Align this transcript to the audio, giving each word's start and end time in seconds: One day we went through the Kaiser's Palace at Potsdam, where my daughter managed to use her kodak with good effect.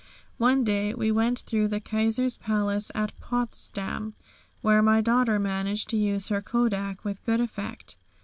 One 0.39 0.63
day 0.63 0.95
we 0.95 1.11
went 1.11 1.37
through 1.41 1.67
the 1.67 1.79
Kaiser's 1.79 2.39
Palace 2.39 2.91
at 2.95 3.13
Potsdam, 3.19 4.15
where 4.61 4.81
my 4.81 4.99
daughter 4.99 5.37
managed 5.37 5.89
to 5.89 5.95
use 5.97 6.29
her 6.29 6.41
kodak 6.41 7.05
with 7.05 7.23
good 7.23 7.39
effect. 7.39 7.97